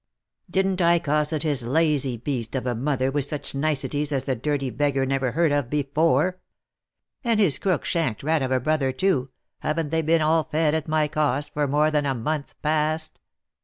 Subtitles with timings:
[0.49, 4.71] Didn't I cosset his lazy beast of a mother with such niceties as the dirty
[4.71, 6.39] beggar never heard of before?
[7.23, 9.29] And his crook shanked rat of a brother, too,
[9.59, 13.19] haven't they been all fed at my cost for more than a month past